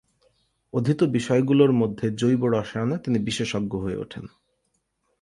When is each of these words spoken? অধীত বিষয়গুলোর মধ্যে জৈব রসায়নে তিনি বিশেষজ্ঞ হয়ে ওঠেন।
অধীত 0.73 1.03
বিষয়গুলোর 1.03 1.71
মধ্যে 1.71 2.05
জৈব 2.11 2.41
রসায়নে 2.45 2.97
তিনি 2.97 3.19
বিশেষজ্ঞ 3.19 3.73
হয়ে 3.79 3.97
ওঠেন। 3.97 4.25